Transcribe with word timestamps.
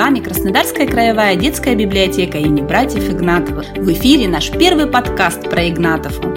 вами 0.00 0.20
Краснодарская 0.20 0.86
краевая 0.86 1.36
детская 1.36 1.74
библиотека 1.74 2.38
имени 2.38 2.62
братьев 2.62 3.10
Игнатовых. 3.10 3.66
В 3.76 3.92
эфире 3.92 4.28
наш 4.28 4.50
первый 4.50 4.86
подкаст 4.86 5.42
про 5.42 5.68
Игнатову. 5.68 6.34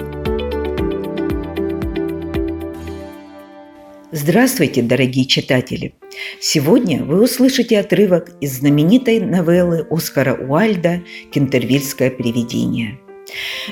Здравствуйте, 4.12 4.82
дорогие 4.82 5.24
читатели! 5.24 5.94
Сегодня 6.40 7.04
вы 7.04 7.22
услышите 7.22 7.80
отрывок 7.80 8.32
из 8.42 8.58
знаменитой 8.58 9.20
новеллы 9.20 9.86
Оскара 9.88 10.34
Уальда 10.34 11.00
«Кентервильское 11.32 12.10
привидение». 12.10 12.98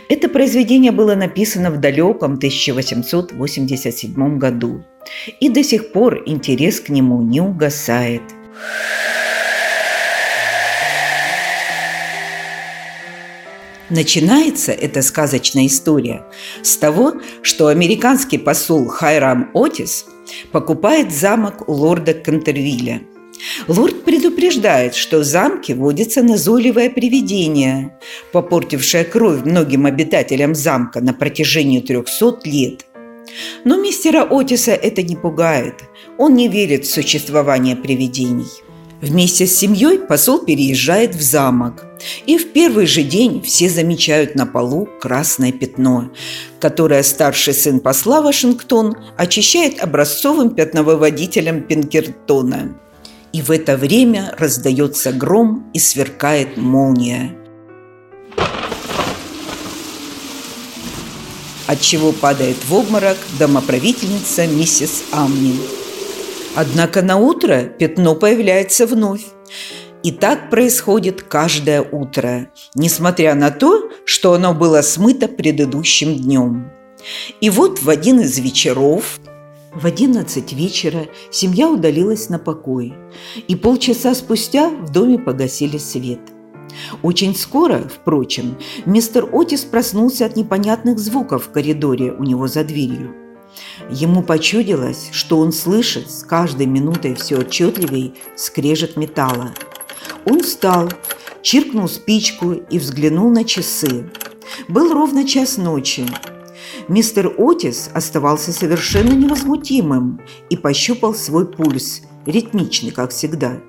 Это 0.08 0.30
произведение 0.30 0.92
было 0.92 1.16
написано 1.16 1.70
в 1.70 1.78
далеком 1.78 2.36
1887 2.36 4.38
году, 4.38 4.86
и 5.38 5.50
до 5.50 5.62
сих 5.62 5.92
пор 5.92 6.22
интерес 6.24 6.80
к 6.80 6.88
нему 6.88 7.20
не 7.20 7.42
угасает. 7.42 8.22
Начинается 13.92 14.72
эта 14.72 15.02
сказочная 15.02 15.66
история 15.66 16.24
с 16.62 16.76
того, 16.76 17.20
что 17.42 17.68
американский 17.68 18.38
посол 18.38 18.88
Хайрам 18.88 19.50
Отис 19.54 20.06
покупает 20.50 21.12
замок 21.12 21.68
у 21.68 21.72
лорда 21.72 22.14
Кантервилля– 22.14 23.02
Лорд 23.68 24.04
предупреждает, 24.04 24.94
что 24.94 25.18
в 25.18 25.24
замке 25.24 25.74
водится 25.74 26.22
назойливое 26.22 26.90
привидение, 26.90 27.98
попортившее 28.32 29.04
кровь 29.04 29.44
многим 29.44 29.86
обитателям 29.86 30.54
замка 30.54 31.00
на 31.00 31.12
протяжении 31.12 31.80
трехсот 31.80 32.46
лет. 32.46 32.86
Но 33.64 33.80
мистера 33.80 34.24
Отиса 34.24 34.72
это 34.72 35.02
не 35.02 35.16
пугает. 35.16 35.74
Он 36.18 36.34
не 36.34 36.48
верит 36.48 36.84
в 36.84 36.92
существование 36.92 37.76
привидений. 37.76 38.46
Вместе 39.02 39.48
с 39.48 39.58
семьей 39.58 39.98
посол 39.98 40.38
переезжает 40.44 41.16
в 41.16 41.20
замок. 41.20 41.84
И 42.24 42.38
в 42.38 42.52
первый 42.52 42.86
же 42.86 43.02
день 43.02 43.42
все 43.42 43.68
замечают 43.68 44.36
на 44.36 44.46
полу 44.46 44.88
красное 45.00 45.50
пятно, 45.50 46.12
которое 46.60 47.02
старший 47.02 47.52
сын 47.52 47.80
посла 47.80 48.22
Вашингтон 48.22 48.94
очищает 49.16 49.82
образцовым 49.82 50.50
пятновыводителем 50.50 51.64
Пинкертона. 51.64 52.78
И 53.32 53.42
в 53.42 53.50
это 53.50 53.76
время 53.76 54.36
раздается 54.38 55.12
гром 55.12 55.68
и 55.74 55.80
сверкает 55.80 56.56
молния. 56.56 57.36
От 61.66 61.80
чего 61.80 62.12
падает 62.12 62.56
в 62.68 62.72
обморок 62.72 63.16
домоправительница 63.36 64.46
миссис 64.46 65.02
Амни. 65.10 65.81
Однако 66.54 67.00
на 67.00 67.16
утро 67.16 67.64
пятно 67.64 68.14
появляется 68.14 68.86
вновь. 68.86 69.24
И 70.02 70.10
так 70.10 70.50
происходит 70.50 71.22
каждое 71.22 71.80
утро, 71.80 72.48
несмотря 72.74 73.34
на 73.34 73.50
то, 73.50 73.88
что 74.04 74.34
оно 74.34 74.52
было 74.52 74.82
смыто 74.82 75.28
предыдущим 75.28 76.14
днем. 76.16 76.70
И 77.40 77.48
вот 77.50 77.80
в 77.80 77.88
один 77.88 78.20
из 78.20 78.38
вечеров 78.38 79.20
в 79.72 79.86
одиннадцать 79.86 80.52
вечера 80.52 81.06
семья 81.30 81.70
удалилась 81.70 82.28
на 82.28 82.38
покой, 82.38 82.92
и 83.48 83.56
полчаса 83.56 84.14
спустя 84.14 84.68
в 84.68 84.90
доме 84.90 85.18
погасили 85.18 85.78
свет. 85.78 86.20
Очень 87.02 87.34
скоро, 87.34 87.78
впрочем, 87.88 88.58
мистер 88.84 89.28
Отис 89.32 89.64
проснулся 89.64 90.26
от 90.26 90.36
непонятных 90.36 90.98
звуков 90.98 91.46
в 91.46 91.50
коридоре 91.50 92.12
у 92.12 92.24
него 92.24 92.48
за 92.48 92.64
дверью. 92.64 93.21
Ему 93.90 94.22
почудилось, 94.22 95.08
что 95.12 95.38
он 95.38 95.52
слышит 95.52 96.10
с 96.10 96.22
каждой 96.22 96.66
минутой 96.66 97.14
все 97.14 97.38
отчетливее 97.38 98.12
скрежет 98.36 98.96
металла. 98.96 99.52
Он 100.24 100.42
встал, 100.42 100.90
чиркнул 101.42 101.88
спичку 101.88 102.52
и 102.52 102.78
взглянул 102.78 103.30
на 103.30 103.44
часы. 103.44 104.10
Был 104.68 104.92
ровно 104.92 105.26
час 105.26 105.56
ночи, 105.56 106.06
Мистер 106.88 107.32
Отис 107.38 107.90
оставался 107.94 108.52
совершенно 108.52 109.12
невозмутимым 109.12 110.20
и 110.50 110.56
пощупал 110.56 111.14
свой 111.14 111.46
пульс, 111.46 112.02
ритмичный, 112.26 112.90
как 112.90 113.10
всегда. 113.10 113.60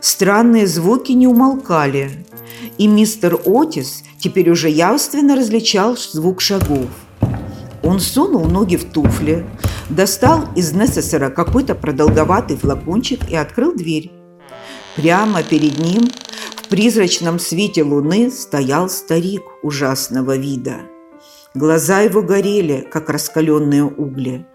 Странные 0.00 0.66
звуки 0.66 1.12
не 1.12 1.26
умолкали, 1.26 2.26
и 2.78 2.86
мистер 2.86 3.38
Отис 3.44 4.02
теперь 4.18 4.50
уже 4.50 4.70
явственно 4.70 5.36
различал 5.36 5.96
звук 5.96 6.40
шагов. 6.40 6.88
Он 7.82 8.00
сунул 8.00 8.44
ноги 8.44 8.76
в 8.76 8.84
туфли, 8.84 9.46
достал 9.88 10.44
из 10.54 10.72
Несесера 10.72 11.30
какой-то 11.30 11.74
продолговатый 11.74 12.56
флакончик 12.56 13.28
и 13.30 13.36
открыл 13.36 13.74
дверь. 13.74 14.10
Прямо 14.96 15.42
перед 15.42 15.78
ним 15.78 16.08
в 16.56 16.68
призрачном 16.68 17.38
свете 17.38 17.82
луны 17.82 18.30
стоял 18.30 18.88
старик 18.88 19.42
ужасного 19.62 20.36
вида– 20.36 20.76
Глаза 21.54 22.02
его 22.02 22.22
горели, 22.22 22.86
как 22.88 23.10
раскаленные 23.10 23.82
угли. 23.82 24.46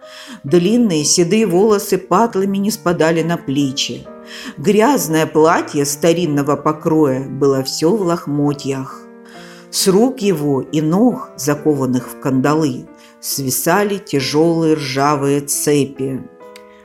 Длинные 0.45 1.03
седые 1.03 1.45
волосы 1.45 1.97
патлами 1.97 2.57
не 2.57 2.71
спадали 2.71 3.21
на 3.21 3.35
плечи. 3.35 4.07
Грязное 4.57 5.25
платье 5.25 5.83
старинного 5.83 6.55
покроя 6.55 7.27
было 7.27 7.63
все 7.63 7.89
в 7.89 8.01
лохмотьях. 8.01 9.01
С 9.71 9.89
рук 9.89 10.21
его 10.21 10.61
и 10.61 10.79
ног, 10.79 11.31
закованных 11.35 12.07
в 12.07 12.21
кандалы, 12.21 12.85
свисали 13.25 13.97
тяжелые 13.97 14.75
ржавые 14.75 15.41
цепи. 15.41 16.21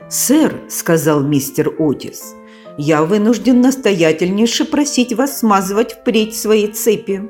«Сэр»,— 0.09 0.61
сказал 0.69 1.21
мистер 1.21 1.73
Отис,— 1.79 2.33
«я 2.77 3.03
вынужден 3.03 3.61
настоятельнейше 3.61 4.65
просить 4.65 5.13
вас 5.13 5.39
смазывать 5.39 5.93
впредь 5.93 6.35
свои 6.35 6.67
цепи». 6.67 7.29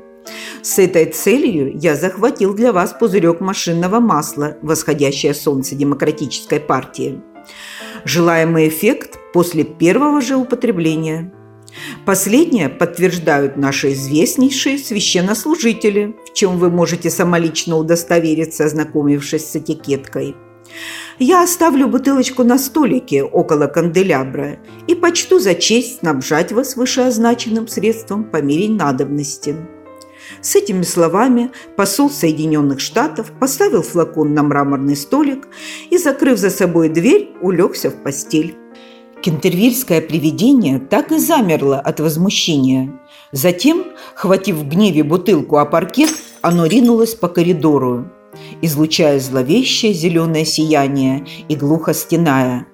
С 0.62 0.78
этой 0.78 1.06
целью 1.06 1.76
я 1.76 1.94
захватил 1.94 2.54
для 2.54 2.72
вас 2.72 2.94
пузырек 2.98 3.40
машинного 3.40 4.00
масла 4.00 4.56
«Восходящее 4.62 5.34
солнце 5.34 5.74
демократической 5.74 6.60
партии». 6.60 7.20
Желаемый 8.04 8.68
эффект 8.68 9.18
после 9.32 9.64
первого 9.64 10.20
же 10.20 10.36
употребления. 10.36 11.32
Последнее 12.04 12.68
подтверждают 12.68 13.56
наши 13.56 13.92
известнейшие 13.92 14.78
священнослужители, 14.78 16.14
в 16.26 16.34
чем 16.34 16.58
вы 16.58 16.70
можете 16.70 17.10
самолично 17.10 17.76
удостовериться, 17.76 18.64
ознакомившись 18.64 19.48
с 19.48 19.56
этикеткой. 19.56 20.36
Я 21.18 21.42
оставлю 21.42 21.88
бутылочку 21.88 22.44
на 22.44 22.58
столике 22.58 23.22
около 23.22 23.66
канделябра 23.66 24.58
и 24.86 24.94
почту 24.94 25.38
за 25.38 25.54
честь 25.54 26.00
снабжать 26.00 26.52
вас 26.52 26.76
вышеозначенным 26.76 27.68
средством 27.68 28.24
по 28.24 28.40
мере 28.42 28.68
надобности. 28.68 29.56
С 30.40 30.56
этими 30.56 30.82
словами 30.82 31.50
посол 31.76 32.10
Соединенных 32.10 32.80
Штатов 32.80 33.32
поставил 33.38 33.82
флакон 33.82 34.34
на 34.34 34.42
мраморный 34.42 34.96
столик 34.96 35.48
и, 35.90 35.98
закрыв 35.98 36.38
за 36.38 36.50
собой 36.50 36.88
дверь, 36.88 37.32
улегся 37.40 37.90
в 37.90 38.02
постель. 38.02 38.56
Кентервильское 39.22 40.00
привидение 40.00 40.78
так 40.78 41.12
и 41.12 41.18
замерло 41.18 41.78
от 41.78 42.00
возмущения. 42.00 42.92
Затем, 43.30 43.84
хватив 44.14 44.56
в 44.56 44.68
гневе 44.68 45.04
бутылку 45.04 45.58
о 45.58 45.64
паркет, 45.64 46.10
оно 46.40 46.66
ринулось 46.66 47.14
по 47.14 47.28
коридору, 47.28 48.06
излучая 48.60 49.20
зловещее 49.20 49.92
зеленое 49.92 50.44
сияние 50.44 51.24
и 51.48 51.54
глухо 51.54 51.94
стеная– 51.94 52.66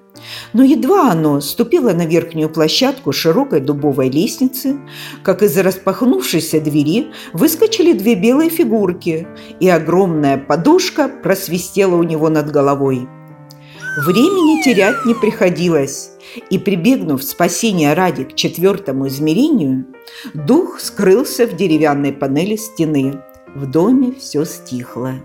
но 0.53 0.63
едва 0.63 1.11
оно 1.11 1.41
ступило 1.41 1.91
на 1.93 2.05
верхнюю 2.05 2.49
площадку 2.49 3.11
широкой 3.11 3.59
дубовой 3.61 4.09
лестницы, 4.09 4.79
как 5.23 5.43
из 5.43 5.57
распахнувшейся 5.57 6.59
двери 6.59 7.07
выскочили 7.33 7.93
две 7.93 8.15
белые 8.15 8.49
фигурки, 8.49 9.27
и 9.59 9.69
огромная 9.69 10.37
подушка 10.37 11.07
просвистела 11.07 11.95
у 11.95 12.03
него 12.03 12.29
над 12.29 12.51
головой. 12.51 13.07
Времени 14.05 14.63
терять 14.63 15.05
не 15.05 15.13
приходилось, 15.13 16.11
и, 16.49 16.57
прибегнув 16.57 17.21
спасения 17.21 17.93
ради 17.93 18.23
к 18.23 18.33
четвертому 18.33 19.09
измерению, 19.09 19.87
дух 20.33 20.79
скрылся 20.79 21.45
в 21.45 21.57
деревянной 21.57 22.13
панели 22.13 22.55
стены. 22.55 23.21
В 23.53 23.69
доме 23.69 24.13
все 24.17 24.45
стихло. 24.45 25.15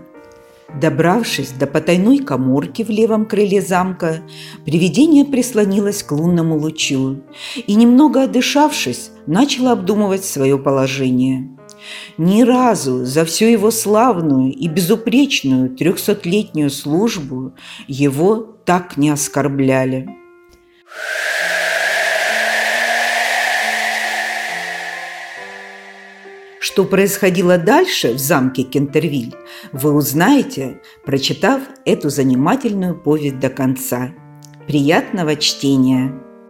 Добравшись 0.81 1.51
до 1.51 1.67
потайной 1.67 2.17
коморки 2.17 2.83
в 2.83 2.89
левом 2.89 3.25
крыле 3.25 3.61
замка, 3.61 4.17
привидение 4.65 5.23
прислонилось 5.23 6.03
к 6.03 6.11
лунному 6.11 6.57
лучу 6.57 7.21
и, 7.55 7.75
немного 7.75 8.23
отдышавшись, 8.23 9.11
начало 9.25 9.71
обдумывать 9.71 10.25
свое 10.25 10.57
положение. 10.57 11.49
Ни 12.17 12.43
разу 12.43 13.05
за 13.05 13.25
всю 13.25 13.45
его 13.45 13.71
славную 13.71 14.51
и 14.51 14.67
безупречную 14.67 15.69
трехсотлетнюю 15.69 16.69
службу 16.69 17.53
его 17.87 18.35
так 18.65 18.97
не 18.97 19.09
оскорбляли. 19.09 20.07
Что 26.59 26.83
происходило 26.83 27.57
дальше 27.57 28.13
в 28.13 28.19
замке 28.19 28.63
Кентервиль, 28.63 29.35
вы 29.71 29.93
узнаете, 29.93 30.81
прочитав 31.05 31.61
эту 31.85 32.09
занимательную 32.09 32.99
повесть 32.99 33.39
до 33.39 33.49
конца. 33.49 34.13
Приятного 34.67 35.35
чтения! 35.35 36.24